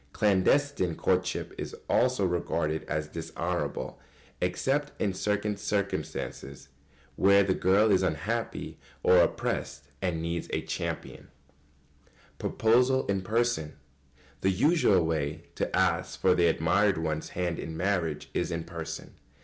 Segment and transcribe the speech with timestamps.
[0.13, 3.99] Clandestine courtship is also regarded as dishonourable,
[4.41, 6.69] except in circumstances
[7.15, 11.27] where the girl is unhappy or oppressed and needs a champion.
[11.29, 13.77] [Sidenote: Proposal in person.]
[14.41, 19.13] The usual way to ask for the admired one's hand in marriage is in person.